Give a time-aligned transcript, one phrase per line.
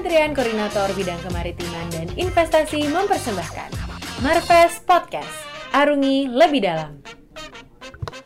[0.00, 3.68] Kementerian Koordinator Bidang Kemaritiman dan Investasi mempersembahkan
[4.24, 5.36] Marves Podcast.
[5.76, 7.04] Arungi lebih dalam.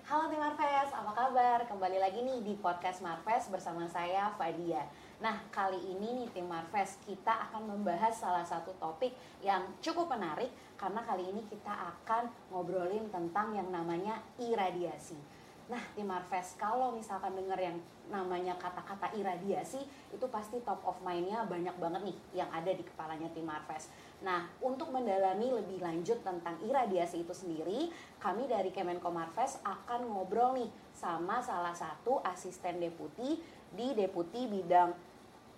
[0.07, 1.67] Halo tim Marves, apa kabar?
[1.67, 4.87] Kembali lagi nih di podcast Marves bersama saya Fadia.
[5.19, 9.11] Nah, kali ini nih tim Marves kita akan membahas salah satu topik
[9.43, 15.19] yang cukup menarik karena kali ini kita akan ngobrolin tentang yang namanya iradiasi.
[15.65, 17.81] Nah, tim Marves kalau misalkan dengar yang
[18.13, 19.81] namanya kata-kata iradiasi
[20.13, 23.89] itu pasti top of mind-nya banyak banget nih yang ada di kepalanya tim Marves.
[24.21, 27.89] Nah, untuk mendalami lebih lanjut tentang iradiasi itu sendiri,
[28.21, 33.41] kami dari Kemenko Marves akan ngobrol nih sama salah satu asisten deputi
[33.75, 35.04] di Deputi Bidang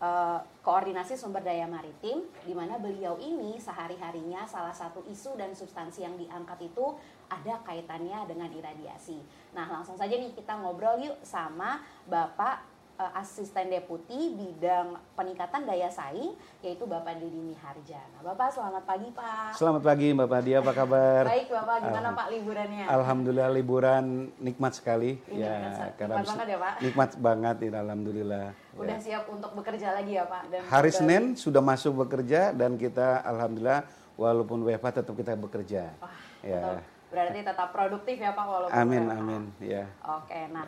[0.01, 6.05] uh, koordinasi sumber daya maritim di mana beliau ini sehari-harinya salah satu isu dan substansi
[6.05, 6.97] yang diangkat itu
[7.27, 9.19] ada kaitannya dengan iradiasi.
[9.57, 15.89] Nah, langsung saja nih kita ngobrol yuk sama Bapak uh, asisten deputi bidang peningkatan daya
[15.93, 18.01] saing yaitu Bapak Didi Miharja.
[18.17, 19.51] Nah, Bapak selamat pagi Pak.
[19.55, 21.23] Selamat pagi Bapak Dia apa kabar?
[21.29, 22.85] Baik Bapak, gimana Pak liburannya?
[22.89, 24.05] Alhamdulillah liburan
[24.41, 25.21] nikmat sekali.
[25.29, 26.75] Ini ya, nikmat, karena nikmat banget ya Pak.
[26.83, 28.47] Nikmat banget ya, alhamdulillah.
[28.77, 29.05] Udah ya.
[29.05, 30.43] siap untuk bekerja lagi ya Pak?
[30.53, 30.99] Dan Hari kembali.
[30.99, 33.85] Senin sudah masuk bekerja dan kita alhamdulillah
[34.17, 35.93] walaupun WFH tetap kita bekerja.
[36.01, 36.81] Wah, ya.
[37.07, 39.21] berarti tetap produktif ya Pak walaupun Amin WFH.
[39.21, 39.85] amin ya.
[40.03, 40.67] Oke, nah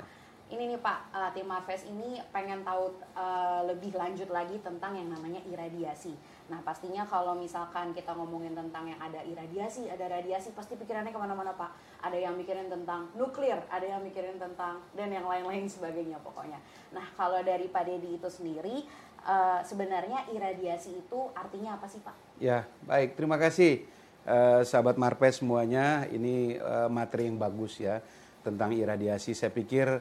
[0.49, 5.13] ini nih Pak, uh, tim Marves ini pengen tahu uh, lebih lanjut lagi tentang yang
[5.13, 6.17] namanya iradiasi.
[6.49, 11.21] Nah pastinya kalau misalkan kita ngomongin tentang yang ada iradiasi, ada radiasi, pasti pikirannya ke
[11.21, 12.01] mana-mana Pak.
[12.01, 16.57] Ada yang mikirin tentang nuklir, ada yang mikirin tentang dan yang lain-lain sebagainya pokoknya.
[16.97, 18.89] Nah kalau dari Pak Dedi itu sendiri,
[19.29, 22.17] uh, sebenarnya iradiasi itu artinya apa sih Pak?
[22.39, 23.19] Ya, baik.
[23.19, 23.83] Terima kasih
[24.23, 26.07] eh, sahabat Marpes semuanya.
[26.07, 27.99] Ini eh, materi yang bagus ya
[28.47, 29.35] tentang iradiasi.
[29.35, 29.99] Saya pikir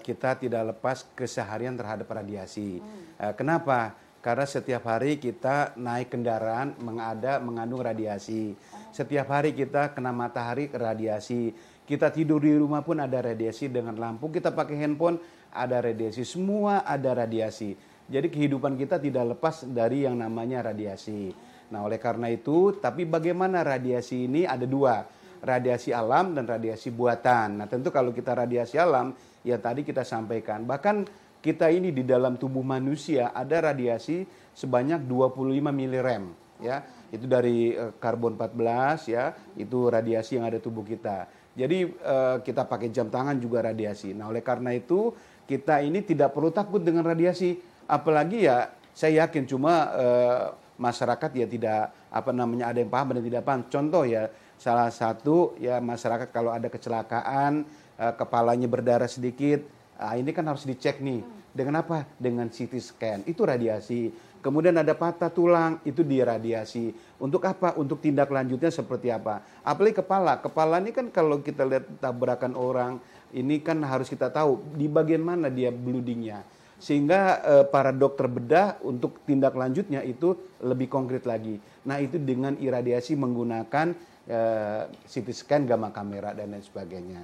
[0.00, 2.80] kita tidak lepas keseharian terhadap radiasi.
[3.20, 3.92] Eh, kenapa?
[4.24, 8.58] Karena setiap hari kita naik kendaraan mengada mengandung radiasi.
[8.90, 11.54] Setiap hari kita kena matahari radiasi.
[11.86, 14.26] Kita tidur di rumah pun ada radiasi dengan lampu.
[14.26, 15.22] Kita pakai handphone
[15.54, 16.26] ada radiasi.
[16.26, 17.78] Semua ada radiasi.
[18.10, 21.30] Jadi kehidupan kita tidak lepas dari yang namanya radiasi.
[21.70, 25.06] Nah, oleh karena itu, tapi bagaimana radiasi ini ada dua,
[25.42, 27.62] radiasi alam dan radiasi buatan.
[27.62, 31.06] Nah, tentu kalau kita radiasi alam, ya tadi kita sampaikan, bahkan
[31.40, 34.26] kita ini di dalam tubuh manusia ada radiasi
[34.56, 36.82] sebanyak 25 milirem, ya.
[37.14, 41.30] Itu dari eh, karbon 14 ya, itu radiasi yang ada tubuh kita.
[41.54, 44.12] Jadi eh, kita pakai jam tangan juga radiasi.
[44.12, 45.14] Nah, oleh karena itu
[45.46, 50.44] kita ini tidak perlu takut dengan radiasi, apalagi ya saya yakin cuma eh,
[50.76, 51.80] masyarakat ya tidak
[52.12, 53.60] apa namanya ada yang paham dan tidak paham.
[53.68, 57.64] Contoh ya salah satu ya masyarakat kalau ada kecelakaan
[57.96, 59.64] eh, kepalanya berdarah sedikit,
[60.00, 61.22] ah, ini kan harus dicek nih.
[61.56, 62.04] Dengan apa?
[62.20, 63.18] Dengan CT scan.
[63.24, 64.12] Itu radiasi.
[64.44, 66.92] Kemudian ada patah tulang, itu diradiasi.
[67.16, 67.72] Untuk apa?
[67.80, 69.40] Untuk tindak lanjutnya seperti apa?
[69.64, 70.36] Apalagi kepala.
[70.36, 73.00] Kepala ini kan kalau kita lihat tabrakan orang,
[73.32, 76.44] ini kan harus kita tahu di bagian mana dia bloodingnya
[76.76, 81.56] sehingga eh, para dokter bedah untuk tindak lanjutnya itu lebih konkret lagi.
[81.88, 87.22] Nah itu dengan iradiasi menggunakan eh, CT scan, gamma kamera dan lain sebagainya.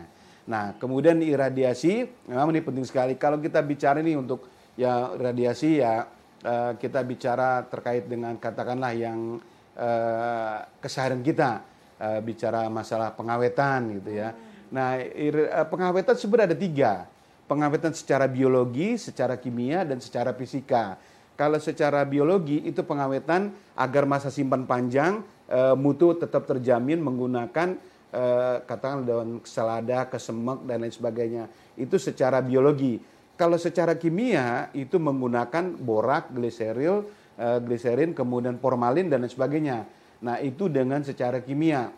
[0.48, 3.14] Nah kemudian iradiasi memang ini penting sekali.
[3.18, 4.46] Kalau kita bicara ini untuk
[4.78, 6.06] ya radiasi ya
[6.42, 9.38] eh, kita bicara terkait dengan katakanlah yang
[9.76, 11.62] eh, keseharian kita
[12.00, 14.34] eh, bicara masalah pengawetan gitu ya.
[14.72, 14.96] Nah
[15.68, 16.92] pengawetan sebenarnya ada tiga
[17.52, 20.96] pengawetan secara biologi, secara kimia, dan secara fisika.
[21.36, 25.20] Kalau secara biologi itu pengawetan agar masa simpan panjang,
[25.52, 27.76] eh, mutu tetap terjamin menggunakan
[28.12, 31.44] eh, katakanlah daun selada, kesemek, dan lain sebagainya.
[31.76, 32.96] Itu secara biologi.
[33.36, 37.04] Kalau secara kimia itu menggunakan borak, gliseril,
[37.36, 39.84] eh, gliserin, kemudian formalin, dan lain sebagainya.
[40.24, 41.92] Nah itu dengan secara kimia.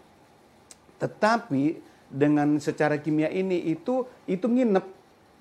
[0.98, 4.86] Tetapi dengan secara kimia ini itu itu nginep.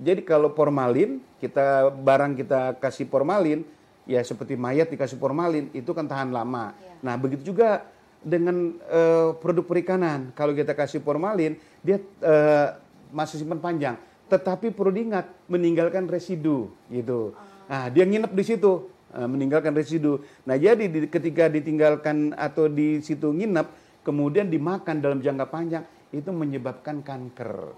[0.02, 3.62] Jadi kalau formalin, kita barang kita kasih formalin,
[4.10, 6.74] ya seperti mayat dikasih formalin, itu kan tahan lama.
[6.76, 6.94] Iya.
[7.06, 7.86] Nah, begitu juga
[8.24, 10.32] dengan eh, produk perikanan.
[10.34, 12.68] Kalau kita kasih formalin, dia eh,
[13.12, 13.96] masih simpan panjang.
[14.32, 17.36] Tetapi perlu diingat, meninggalkan residu gitu.
[17.70, 20.24] Nah, dia nginep di situ, eh, meninggalkan residu.
[20.48, 23.68] Nah, jadi di- ketika ditinggalkan atau di situ nginep,
[24.02, 27.76] kemudian dimakan dalam jangka panjang, itu menyebabkan kanker.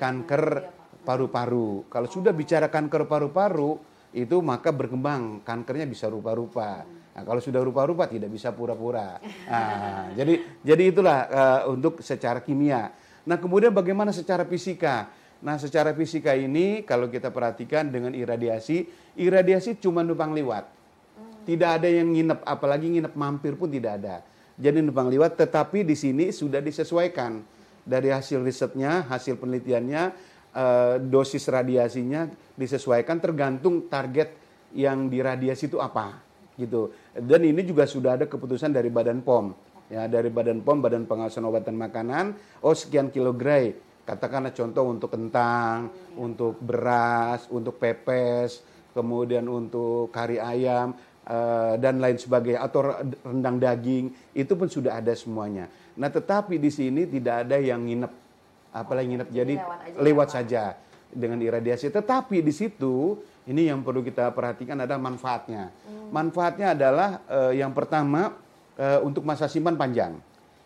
[0.00, 1.86] Kanker Iya, paru-paru.
[1.90, 3.78] Kalau sudah bicara kanker paru-paru,
[4.14, 6.86] itu maka berkembang kankernya bisa rupa-rupa.
[7.12, 9.20] Nah, kalau sudah rupa-rupa tidak bisa pura-pura.
[9.44, 12.88] Nah, jadi jadi itulah eh, untuk secara kimia.
[13.28, 15.12] Nah, kemudian bagaimana secara fisika?
[15.44, 18.88] Nah, secara fisika ini kalau kita perhatikan dengan iradiasi,
[19.18, 20.64] iradiasi cuma numpang lewat.
[21.42, 24.22] Tidak ada yang nginep, apalagi nginep mampir pun tidak ada.
[24.56, 27.42] Jadi numpang lewat, tetapi di sini sudah disesuaikan
[27.82, 30.02] dari hasil risetnya, hasil penelitiannya,
[30.54, 34.32] eh, dosis radiasinya disesuaikan tergantung target
[34.72, 36.16] yang diradiasi itu apa,
[36.56, 36.92] gitu.
[37.12, 39.52] Dan ini juga sudah ada keputusan dari Badan POM,
[39.88, 43.72] ya dari Badan POM, Badan Pengawasan Obat dan Makanan, oh sekian kilogram,
[44.02, 48.62] katakanlah contoh untuk kentang, untuk beras, untuk pepes,
[48.92, 50.92] kemudian untuk kari ayam,
[51.26, 54.12] uh, dan lain sebagainya atau rendang daging.
[54.34, 55.70] Itu pun sudah ada semuanya.
[55.96, 58.12] Nah, tetapi di sini tidak ada yang nginep.
[58.72, 59.28] Apalagi nginep?
[59.28, 59.98] Jadi, lewat, aja.
[60.00, 60.62] lewat saja
[61.12, 61.92] dengan iradiasi.
[61.92, 65.70] Tetapi di situ ini yang perlu kita perhatikan adalah manfaatnya.
[65.70, 66.14] Hmm.
[66.14, 68.38] Manfaatnya adalah uh, yang pertama
[68.78, 70.18] uh, untuk masa simpan panjang.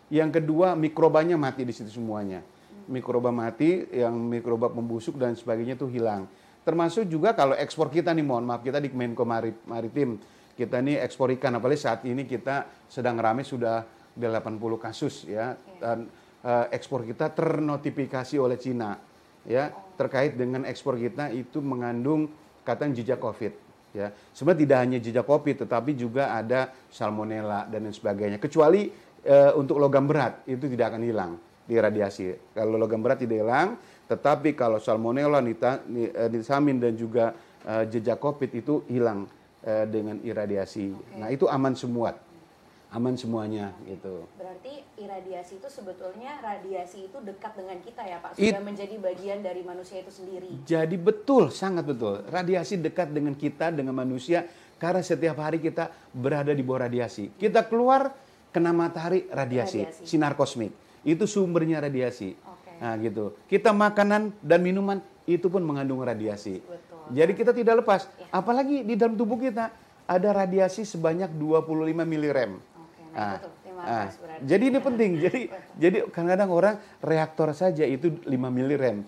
[0.07, 2.45] Yang kedua mikrobanya mati di situ semuanya.
[2.87, 6.23] Mikroba mati, yang mikroba pembusuk dan sebagainya itu hilang.
[6.63, 10.15] Termasuk juga kalau ekspor kita nih, mohon maaf kita di Menko Maritim
[10.57, 13.85] kita ini ekspor ikan apalagi saat ini kita sedang ramai sudah
[14.17, 16.09] 80 kasus ya dan
[16.41, 18.97] uh, ekspor kita ternotifikasi oleh Cina
[19.45, 22.25] ya terkait dengan ekspor kita itu mengandung
[22.67, 23.55] kata jejak Covid
[23.95, 28.91] ya sebenarnya tidak hanya jejak Covid tetapi juga ada salmonella dan lain sebagainya kecuali
[29.23, 31.31] uh, untuk logam berat itu tidak akan hilang
[31.63, 37.35] di radiasi kalau logam berat tidak hilang tetapi kalau salmonella nitamin dan juga
[37.67, 39.27] uh, jejak Covid itu hilang
[39.67, 40.95] uh, dengan iradiasi.
[40.95, 41.15] Okay.
[41.19, 42.15] Nah itu aman semua,
[42.87, 44.23] aman semuanya gitu.
[44.39, 49.39] Berarti iradiasi itu sebetulnya radiasi itu dekat dengan kita ya Pak, sudah It, menjadi bagian
[49.43, 50.47] dari manusia itu sendiri.
[50.63, 52.23] Jadi betul, sangat betul.
[52.31, 54.47] Radiasi dekat dengan kita, dengan manusia,
[54.79, 57.35] karena setiap hari kita berada di bawah radiasi.
[57.35, 58.15] Kita keluar
[58.55, 60.03] kena matahari radiasi, radiasi.
[60.07, 60.71] sinar kosmik.
[61.03, 62.39] Itu sumbernya radiasi.
[62.39, 62.79] Okay.
[62.79, 63.35] Nah gitu.
[63.51, 66.63] Kita makanan dan minuman itu pun mengandung radiasi.
[66.63, 67.03] Betul.
[67.11, 68.07] Jadi kita tidak lepas.
[68.15, 68.31] Ya.
[68.31, 69.75] Apalagi di dalam tubuh kita
[70.07, 72.76] ada radiasi sebanyak 25 milirem.
[73.13, 73.39] Nah,
[73.77, 74.05] nah, nah
[74.43, 75.11] jadi ini penting.
[75.21, 75.41] Jadi
[75.83, 79.05] jadi kadang-kadang orang reaktor saja itu 5 milirem.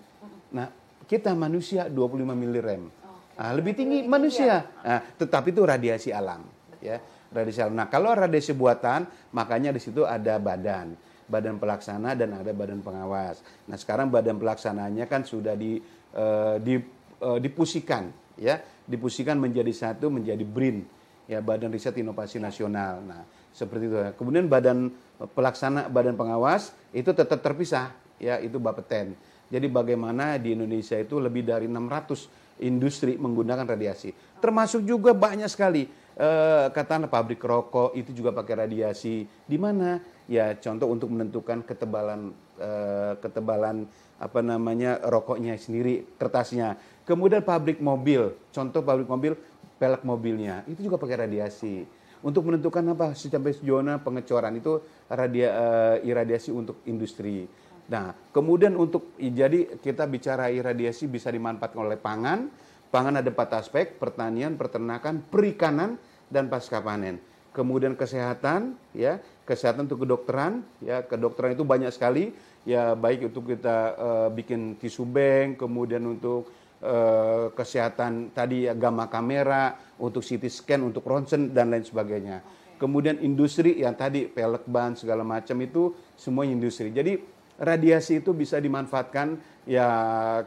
[0.52, 0.68] Nah,
[1.04, 2.88] kita manusia 25 milirem.
[3.36, 4.46] Nah, lebih tinggi lebih manusia.
[4.46, 4.58] Ya.
[4.84, 6.44] Nah, tetapi itu radiasi alam,
[6.78, 7.00] ya.
[7.30, 7.74] Radiasi alam.
[7.78, 10.96] Nah, kalau radiasi buatan, makanya di situ ada badan
[11.30, 13.38] badan pelaksana dan ada badan pengawas.
[13.70, 15.78] Nah sekarang badan pelaksananya kan sudah di,
[16.18, 16.74] uh, di
[17.22, 18.10] uh, dipusikan
[18.40, 18.58] ya
[18.88, 20.82] dipusikan menjadi satu menjadi BRIN
[21.28, 23.98] ya Badan Riset Inovasi Nasional nah seperti itu.
[24.16, 24.90] Kemudian badan
[25.36, 27.92] pelaksana badan pengawas itu tetap terpisah.
[28.20, 29.16] Ya itu Bapeten.
[29.50, 34.12] Jadi bagaimana di Indonesia itu lebih dari 600 industri menggunakan radiasi.
[34.38, 39.24] Termasuk juga banyak sekali eh, katakanlah pabrik rokok itu juga pakai radiasi.
[39.24, 39.98] Di mana?
[40.30, 42.30] Ya contoh untuk menentukan ketebalan
[42.60, 43.88] eh, ketebalan
[44.20, 46.76] apa namanya rokoknya sendiri kertasnya.
[47.08, 49.34] Kemudian pabrik mobil, contoh pabrik mobil,
[49.80, 51.88] pelek mobilnya, itu juga pakai radiasi.
[52.20, 54.76] Untuk menentukan apa sampai zona pengecoran itu
[55.08, 57.48] radia, uh, iradiasi untuk industri.
[57.90, 62.52] Nah, kemudian untuk jadi kita bicara iradiasi bisa dimanfaatkan oleh pangan.
[62.90, 65.96] Pangan ada empat aspek, pertanian, peternakan, perikanan,
[66.30, 67.22] dan pasca panen.
[67.50, 72.30] Kemudian kesehatan, ya, kesehatan untuk kedokteran, ya, kedokteran itu banyak sekali,
[72.62, 79.06] ya, baik untuk kita uh, bikin tisu bank, kemudian untuk eh, kesehatan tadi ya gamma
[79.06, 82.40] kamera, untuk CT scan, untuk ronsen dan lain sebagainya.
[82.40, 82.78] Okay.
[82.80, 86.88] Kemudian industri yang tadi pelek ban segala macam itu semua industri.
[86.88, 87.20] Jadi
[87.60, 89.36] radiasi itu bisa dimanfaatkan
[89.68, 89.88] ya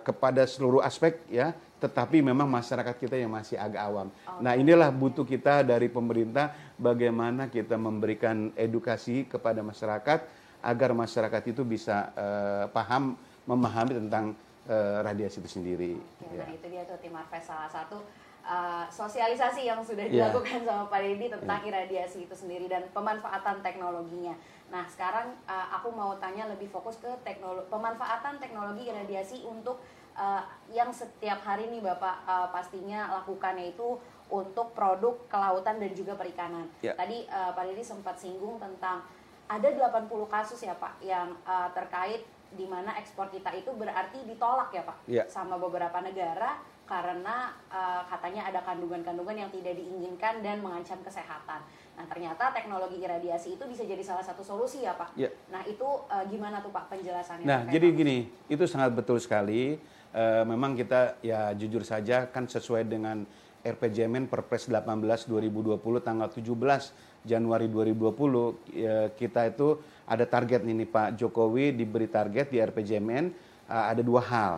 [0.01, 4.09] kepada seluruh aspek ya, tetapi memang masyarakat kita yang masih agak awam.
[4.09, 4.41] Okay.
[4.41, 6.49] Nah, inilah butuh kita dari pemerintah
[6.81, 10.19] bagaimana kita memberikan edukasi kepada masyarakat
[10.63, 14.31] agar masyarakat itu bisa uh, paham memahami tentang
[14.69, 15.93] uh, radiasi itu sendiri.
[15.97, 16.43] Oke, ya.
[16.45, 17.99] Nah itu dia tuh tim Marves salah satu
[18.43, 20.29] uh, sosialisasi yang sudah ya.
[20.29, 20.67] dilakukan yeah.
[20.67, 21.69] sama Pak Deddy tentang yeah.
[21.71, 24.35] iradiasi itu sendiri dan pemanfaatan teknologinya.
[24.69, 29.79] Nah sekarang uh, aku mau tanya lebih fokus ke teknologi pemanfaatan teknologi iradiasi untuk
[30.15, 33.97] uh, yang setiap hari nih Bapak uh, pastinya lakukan yaitu
[34.31, 36.65] untuk produk kelautan dan juga perikanan.
[36.81, 36.97] Yeah.
[36.97, 39.03] Tadi uh, Pak Deddy sempat singgung tentang
[39.43, 44.69] ada 80 kasus ya Pak yang uh, terkait di mana ekspor kita itu berarti ditolak
[44.73, 45.25] ya Pak yeah.
[45.29, 51.63] sama beberapa negara karena uh, katanya ada kandungan-kandungan yang tidak diinginkan dan mengancam kesehatan.
[51.95, 55.15] Nah ternyata teknologi iradiasi itu bisa jadi salah satu solusi ya Pak.
[55.15, 55.31] Yeah.
[55.47, 57.47] Nah itu uh, gimana tuh Pak penjelasannya?
[57.47, 59.79] Nah jadi gini, itu sangat betul sekali.
[60.13, 63.25] Uh, memang kita ya jujur saja kan sesuai dengan
[63.63, 64.83] RPJMN Perpres 18
[65.31, 72.51] 2020 tanggal 17 Januari 2020 ya, kita itu ada target nih Pak Jokowi diberi target
[72.51, 73.25] di RPJMN
[73.71, 74.53] uh, ada dua hal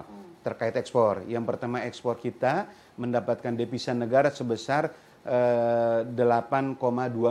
[0.46, 1.26] terkait ekspor.
[1.26, 2.70] Yang pertama ekspor kita
[3.02, 4.94] mendapatkan devisa negara sebesar
[5.26, 6.78] eh, 8,2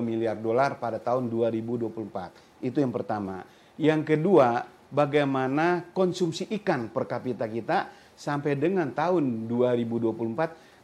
[0.02, 2.66] miliar dolar pada tahun 2024.
[2.66, 3.47] Itu yang pertama.
[3.78, 7.87] Yang kedua, bagaimana konsumsi ikan per kapita kita
[8.18, 10.11] sampai dengan tahun 2024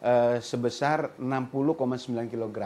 [0.07, 2.59] eh, sebesar 60,9 kg.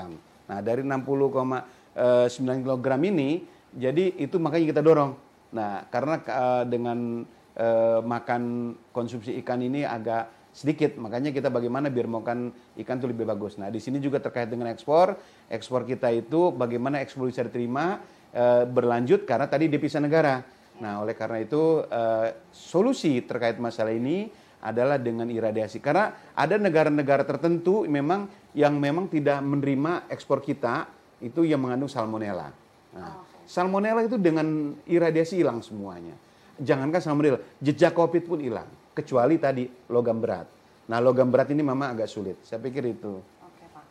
[0.44, 2.36] Nah, dari 60,9
[2.68, 5.18] kg ini jadi itu makanya kita dorong.
[5.54, 7.22] Nah, karena eh, dengan
[7.54, 13.26] eh, makan konsumsi ikan ini agak sedikit, makanya kita bagaimana biar makan ikan itu lebih
[13.26, 13.58] bagus.
[13.58, 15.18] Nah, di sini juga terkait dengan ekspor.
[15.50, 17.98] Ekspor kita itu bagaimana ekspor bisa diterima
[18.30, 20.42] eh, berlanjut karena tadi devisa negara.
[20.78, 24.30] Nah, oleh karena itu eh, solusi terkait masalah ini
[24.64, 25.78] adalah dengan iradiasi.
[25.78, 28.26] Karena ada negara-negara tertentu memang
[28.56, 30.88] yang memang tidak menerima ekspor kita
[31.20, 32.48] itu yang mengandung salmonella.
[32.94, 36.16] Nah, salmonella itu dengan iradiasi hilang semuanya.
[36.60, 40.46] Jangankan salmonella, jejak COVID pun hilang kecuali tadi logam berat.
[40.86, 42.38] Nah, logam berat ini memang agak sulit.
[42.46, 43.18] Saya pikir itu.
[43.42, 43.84] Oke Pak.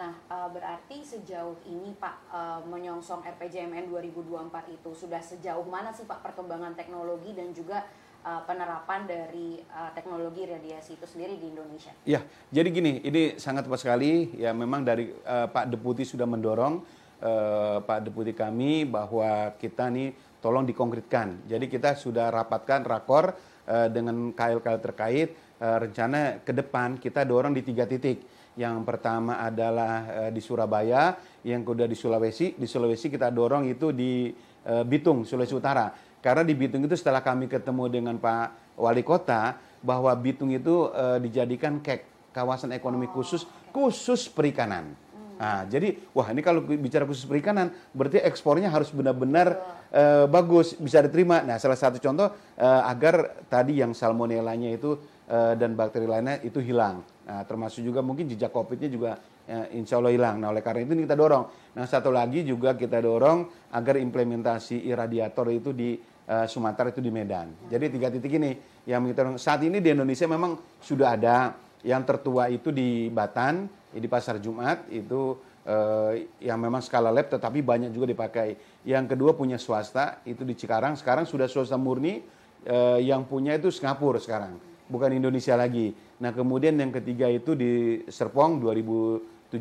[0.00, 6.08] Nah eh, berarti sejauh ini Pak eh, menyongsong RPJMN 2024 itu sudah sejauh mana sih
[6.08, 7.84] Pak perkembangan teknologi dan juga
[8.24, 9.60] eh, penerapan dari
[9.92, 11.92] teknologi radiasi itu sendiri di Indonesia?
[12.06, 14.32] Ya, jadi gini, ini sangat tepat sekali.
[14.38, 16.80] Ya, memang dari Pak Deputi sudah mendorong
[17.20, 21.48] eh, Pak Deputi kami bahwa kita nih tolong dikonkretkan.
[21.48, 23.34] Jadi kita sudah rapatkan rakor
[23.66, 25.28] eh, dengan KL-KL terkait
[25.60, 28.22] eh, rencana ke depan kita dorong di tiga titik.
[28.56, 32.56] Yang pertama adalah eh, di Surabaya, yang kedua di Sulawesi.
[32.56, 34.32] Di Sulawesi kita dorong itu di
[34.64, 35.92] eh, Bitung, Sulawesi Utara.
[36.24, 41.20] Karena di Bitung itu setelah kami ketemu dengan Pak Wali Kota bahwa Bitung itu eh,
[41.20, 45.05] dijadikan kek kawasan ekonomi khusus khusus perikanan.
[45.36, 49.60] Nah, jadi wah ini kalau bicara khusus perikanan berarti ekspornya harus benar-benar
[49.92, 51.44] eh, bagus bisa diterima.
[51.44, 54.96] Nah, salah satu contoh eh, agar tadi yang salmonellanya itu
[55.28, 57.04] eh, dan bakteri lainnya itu hilang.
[57.28, 60.40] Nah, termasuk juga mungkin jejak COVID-nya juga eh, insya Allah hilang.
[60.40, 61.44] Nah, oleh karena itu ini kita dorong.
[61.76, 67.12] Nah, satu lagi juga kita dorong agar implementasi iradiator itu di eh, Sumatera itu di
[67.12, 67.68] Medan.
[67.68, 68.56] Jadi tiga titik ini
[68.88, 69.36] yang kita dorong.
[69.36, 71.36] Saat ini di Indonesia memang sudah ada
[71.86, 75.36] yang tertua itu di Batan, di Pasar Jumat itu
[75.66, 78.56] eh, yang memang skala lab tetapi banyak juga dipakai.
[78.86, 80.94] Yang kedua punya swasta itu di Cikarang.
[80.94, 82.22] Sekarang sudah swasta murni
[82.64, 85.92] eh, yang punya itu Singapura sekarang, bukan Indonesia lagi.
[86.22, 89.52] Nah kemudian yang ketiga itu di Serpong 2017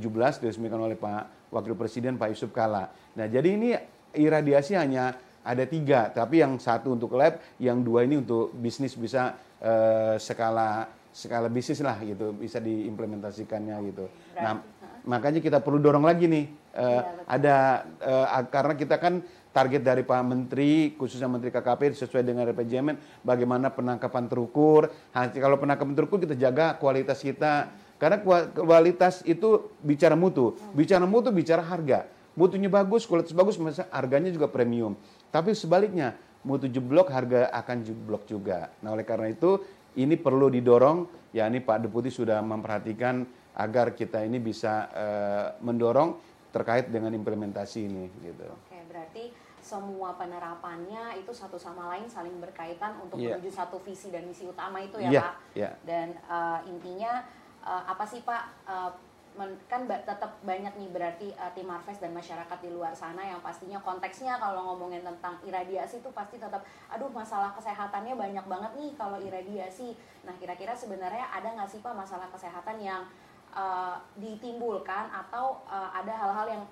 [0.42, 2.88] diresmikan oleh Pak Wakil Presiden Pak Yusuf Kala.
[3.18, 3.70] Nah jadi ini
[4.16, 5.16] iradiasi hanya
[5.46, 10.90] ada tiga, tapi yang satu untuk lab, yang dua ini untuk bisnis bisa eh, skala
[11.16, 14.12] skala bisnis lah gitu, bisa diimplementasikannya gitu.
[14.36, 14.60] Nah
[15.08, 16.46] makanya kita perlu dorong lagi nih,
[16.76, 19.24] eh, ada eh, karena kita kan
[19.56, 24.92] target dari Pak Menteri, khususnya Menteri KKP sesuai dengan RPJMN, bagaimana penangkapan terukur.
[25.16, 31.08] Nanti kalau penangkapan terukur kita jaga kualitas kita, karena kua- kualitas itu bicara mutu, bicara
[31.08, 32.12] mutu bicara harga.
[32.36, 35.00] Mutunya bagus, kualitas bagus, masa harganya juga premium.
[35.32, 38.68] Tapi sebaliknya, mutu jeblok, harga akan jeblok juga.
[38.84, 39.64] Nah oleh karena itu,
[39.96, 43.24] ini perlu didorong, ya ini Pak Deputi sudah memperhatikan
[43.56, 46.20] agar kita ini bisa eh, mendorong
[46.52, 48.06] terkait dengan implementasi ini.
[48.24, 48.48] Gitu.
[48.48, 49.24] Oke, berarti
[49.60, 53.36] semua penerapannya itu satu sama lain saling berkaitan untuk Iya.
[53.40, 55.36] menuju satu visi dan misi utama itu ya Iya, Pak.
[55.58, 55.70] iya.
[55.82, 57.24] Dan eh, intinya
[57.66, 58.44] eh, apa sih Pak?
[58.68, 58.92] Eh,
[59.36, 63.22] men- kan ba- tetap banyak nih berarti eh, tim Marves dan masyarakat di luar sana
[63.22, 68.72] yang pastinya konteksnya kalau ngomongin tentang iradiasi itu pasti tetap aduh masalah kesehatannya banyak banget
[68.76, 69.94] nih kalau iradiasi.
[70.24, 73.04] Nah kira-kira sebenarnya ada nggak sih Pak masalah kesehatan yang
[73.52, 76.64] eh, ditimbulkan atau eh, ada hal-hal yang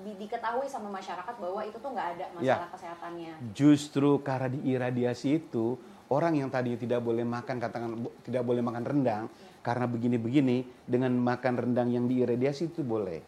[0.00, 3.32] di- diketahui sama masyarakat bahwa itu tuh nggak ada masalah kesehatannya.
[3.52, 5.76] Justru karena diiradiasi itu
[6.10, 7.90] orang yang tadi tidak boleh makan katakan
[8.24, 9.24] tidak boleh makan rendang
[9.60, 13.20] karena begini-begini dengan makan rendang yang diiradiasi itu boleh.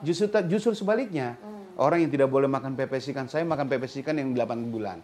[0.00, 1.36] Justru ta- justru sebaliknya
[1.76, 5.00] orang yang tidak boleh makan pepes ikan saya makan pepes ikan yang 8 bulan.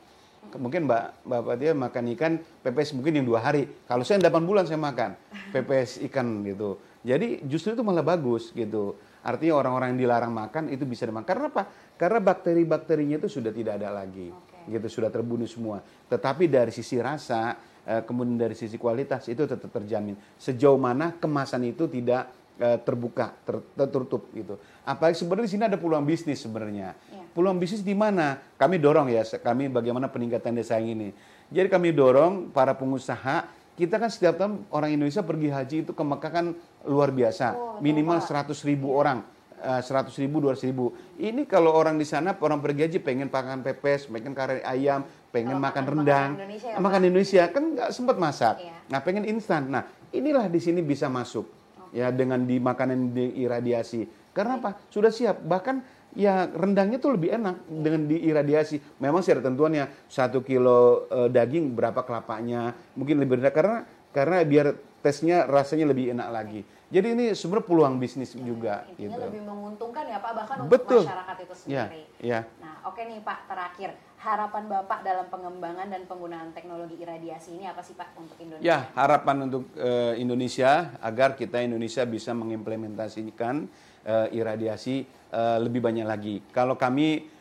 [0.49, 3.69] Ke- Mungkin Mbak Bapak dia makan ikan pepes mungkin yang dua hari.
[3.88, 5.17] Kalau saya 8 bulan saya makan
[5.55, 6.76] pepes ikan gitu.
[7.02, 8.95] Jadi justru itu malah bagus gitu.
[9.23, 11.26] Artinya orang-orang yang dilarang makan itu bisa dimakan.
[11.26, 11.62] Karena apa?
[11.99, 14.31] Karena bakteri-bakterinya itu sudah tidak ada lagi.
[14.67, 15.83] Gitu sudah terbunuh semua.
[16.07, 17.59] Tetapi dari sisi rasa
[18.06, 20.14] kemudian dari sisi kualitas itu tetap terjamin.
[20.38, 22.30] Sejauh mana kemasan itu tidak
[22.62, 24.54] eh, terbuka, ter- tertutup gitu.
[24.86, 26.94] Apalagi sebenarnya di sini ada peluang bisnis sebenarnya.
[26.94, 27.22] Iya.
[27.34, 28.38] Peluang bisnis di mana?
[28.54, 31.10] Kami dorong ya, kami bagaimana peningkatan desa ini.
[31.50, 36.04] Jadi kami dorong para pengusaha, kita kan setiap tahun orang Indonesia pergi haji itu ke
[36.04, 36.46] Mekah kan
[36.84, 38.52] luar biasa, Oh, minimal Pak.
[38.52, 39.24] 100 ribu orang.
[39.62, 40.92] Eh, 100 ribu, 200 ribu.
[41.16, 45.57] Ini kalau orang di sana, orang pergi haji pengen makan pepes, pengen kari ayam, pengen
[45.57, 47.00] Kalau makan makan rendang, makanan Indonesia ya, Ah, makan?
[47.07, 48.54] Indonesia kan nggak sempat masak.
[48.61, 48.75] Iya.
[48.90, 49.71] Nah pengen instan.
[49.71, 51.47] Nah inilah di sini bisa masuk
[51.95, 54.09] ya dengan di makanan di iradiasi.
[54.33, 54.76] Karena apa?
[54.88, 55.45] Sudah siap.
[55.45, 59.00] Bahkan ya rendangnya tuh lebih enak dengan diiradiasi.
[59.00, 63.78] Memang sih ada tentuannya satu kilo eh, daging berapa kelapanya, mungkin lebih rendah karena
[64.12, 64.66] karena biar
[65.00, 66.61] tesnya rasanya lebih enak lagi.
[66.92, 69.20] Jadi ini sebenarnya peluang bisnis juga Intinya gitu.
[69.32, 71.00] lebih menguntungkan ya Pak bahkan Betul.
[71.00, 72.02] untuk masyarakat itu Ya, sendiri.
[72.20, 72.40] ya.
[72.61, 77.80] Nah, oke nih Pak, terakhir harapan Bapak dalam pengembangan dan penggunaan teknologi iradiasi ini apa
[77.80, 78.68] sih Pak untuk Indonesia?
[78.68, 83.64] Ya, harapan untuk eh, Indonesia agar kita Indonesia bisa mengimplementasikan
[84.04, 86.44] eh, iradiasi eh, lebih banyak lagi.
[86.52, 87.40] Kalau kami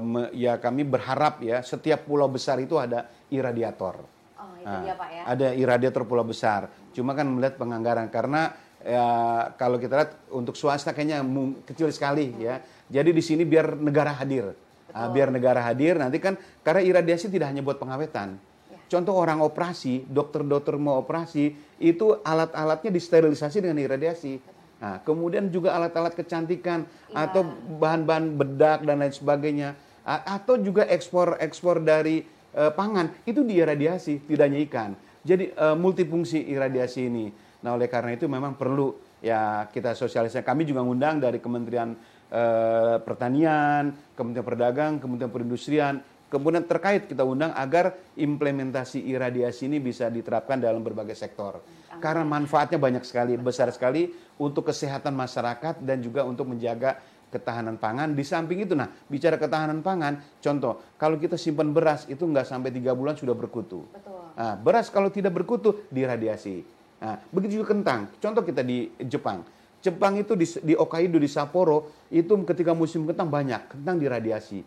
[0.00, 4.00] me- ya kami berharap ya setiap pulau besar itu ada iradiator.
[4.40, 5.22] Oh, itu Nah, dia Pak ya.
[5.28, 6.72] Ada iradiator pulau besar.
[6.96, 9.06] Cuma kan melihat penganggaran karena ya,
[9.56, 11.24] kalau kita lihat untuk swasta kayaknya
[11.64, 12.60] kecil sekali ya.
[12.86, 14.52] Jadi di sini biar negara hadir.
[14.94, 18.38] Ah, biar negara hadir nanti kan karena iradiasi tidak hanya buat pengawetan.
[18.70, 18.78] Ya.
[18.86, 21.50] Contoh orang operasi, dokter-dokter mau operasi,
[21.82, 24.38] itu alat-alatnya disterilisasi dengan iradiasi.
[24.78, 27.26] Nah, kemudian juga alat-alat kecantikan Iya.
[27.26, 27.42] atau
[27.82, 29.74] bahan-bahan bedak dan lain sebagainya.
[30.06, 32.22] A- Atau juga ekspor-ekspor dari
[32.54, 34.90] eh, pangan itu diiradiasi, tidak hanya ikan.
[35.26, 37.34] Jadi eh, multifungsi iradiasi ini.
[37.64, 38.92] Nah, oleh karena itu memang perlu
[39.24, 40.44] ya kita sosialisasi.
[40.44, 41.96] Kami juga ngundang dari Kementerian
[42.28, 45.94] eh, Pertanian, Kementerian Perdagang, Kementerian Perindustrian,
[46.28, 51.64] kemudian terkait kita undang agar implementasi iradiasi ini bisa diterapkan dalam berbagai sektor.
[52.04, 57.00] Karena manfaatnya banyak sekali, besar sekali untuk kesehatan masyarakat dan juga untuk menjaga
[57.32, 58.12] ketahanan pangan.
[58.12, 62.70] Di samping itu, nah bicara ketahanan pangan, contoh kalau kita simpan beras itu nggak sampai
[62.74, 63.86] tiga bulan sudah berkutu.
[63.88, 64.20] Betul.
[64.34, 66.73] Nah, beras kalau tidak berkutu diradiasi.
[67.02, 68.10] Nah, begitu juga kentang.
[68.18, 69.42] Contoh kita di Jepang.
[69.84, 74.64] Jepang itu di, di Hokkaido di Sapporo itu ketika musim kentang banyak kentang diradiasi.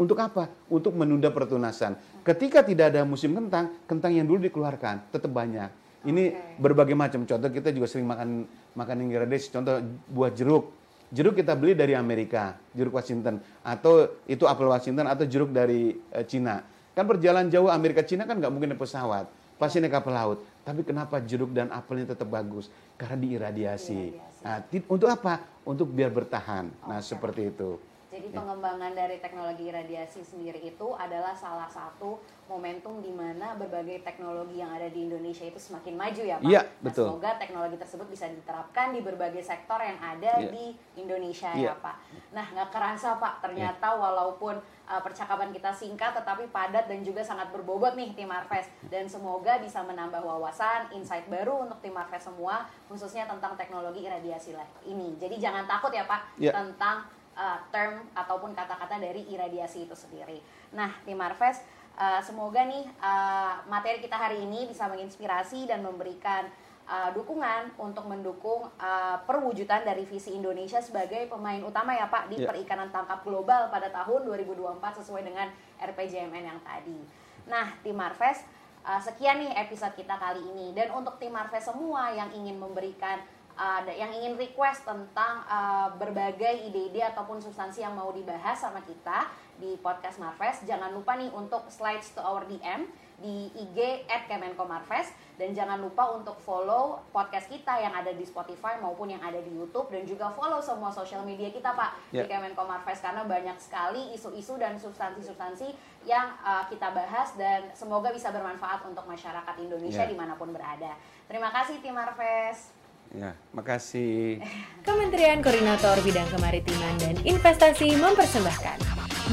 [0.00, 0.48] Untuk apa?
[0.72, 1.92] Untuk menunda pertunasan.
[2.24, 5.68] Ketika tidak ada musim kentang, kentang yang dulu dikeluarkan tetap banyak.
[6.08, 7.28] Ini berbagai macam.
[7.28, 9.52] Contoh kita juga sering makan makan yang diradiasi.
[9.52, 9.76] Contoh
[10.08, 10.72] buah jeruk.
[11.10, 16.22] Jeruk kita beli dari Amerika, jeruk Washington, atau itu apel Washington atau jeruk dari eh,
[16.22, 16.62] Cina.
[16.94, 19.26] Kan berjalan jauh Amerika Cina kan nggak mungkin naik pesawat,
[19.60, 20.38] pasti naik kapal laut.
[20.64, 22.72] Tapi kenapa jeruk dan apelnya tetap bagus?
[22.96, 24.16] Karena diiradiasi.
[24.40, 25.60] Nah, untuk apa?
[25.68, 26.72] Untuk biar bertahan.
[26.88, 27.12] Nah, Oke.
[27.12, 27.76] seperti itu.
[28.20, 32.20] Jadi pengembangan dari teknologi radiasi sendiri itu adalah salah satu
[32.52, 36.44] momentum di mana berbagai teknologi yang ada di Indonesia itu semakin maju ya Pak.
[36.44, 37.06] Iya, Nah, betul.
[37.08, 40.52] semoga teknologi tersebut bisa diterapkan di berbagai sektor yang ada Iya.
[40.52, 40.64] di
[41.00, 41.72] Indonesia Iya.
[41.72, 41.96] ya Pak.
[42.36, 47.48] Nah nggak kerasa Pak, ternyata walaupun uh, percakapan kita singkat tetapi padat dan juga sangat
[47.56, 52.68] berbobot nih tim Marves dan semoga bisa menambah wawasan, insight baru untuk tim Marves semua
[52.84, 55.16] khususnya tentang teknologi iradiasi lah ini.
[55.16, 56.52] Jadi jangan takut ya Pak Iya.
[56.52, 57.08] tentang
[57.40, 60.44] uh, term ataupun kata-kata dari iradiasi itu sendiri.
[60.76, 61.64] Nah, tim Marves,
[61.96, 66.44] uh, semoga nih uh, materi kita hari ini bisa menginspirasi dan memberikan
[66.84, 72.44] uh, dukungan untuk mendukung uh, perwujudan dari visi Indonesia sebagai pemain utama ya Pak di
[72.44, 72.46] Ya.
[72.52, 75.48] perikanan tangkap global pada tahun 2024 sesuai dengan
[75.80, 77.00] RPJMN yang tadi.
[77.48, 78.44] Nah, tim Marves,
[78.84, 83.18] uh, sekian nih episode kita kali ini dan untuk tim Marves semua yang ingin memberikan
[83.60, 89.28] uh, yang ingin request tentang uh, berbagai ide-ide ataupun substansi yang mau dibahas sama kita
[89.60, 92.88] di podcast Marves, jangan lupa nih untuk slides to our DM
[93.20, 98.24] di IG at Kemenko Marves dan jangan lupa untuk follow podcast kita yang ada di
[98.24, 102.16] Spotify maupun yang ada di YouTube dan juga follow semua sosial media kita Pak di
[102.16, 102.24] Ya.
[102.24, 105.68] Kemenko Marves karena banyak sekali isu-isu dan substansi-substansi
[106.08, 110.08] yang uh, kita bahas dan semoga bisa bermanfaat untuk masyarakat Indonesia Ya.
[110.08, 110.96] di mana pun berada.
[111.28, 112.79] Terima kasih tim Marves.
[113.10, 114.38] Ya, makasih.
[114.86, 118.78] Kementerian Koordinator Bidang Kemaritiman dan Investasi mempersembahkan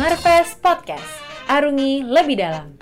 [0.02, 1.06] Marves Podcast.
[1.46, 2.74] Arungi lebih dalam.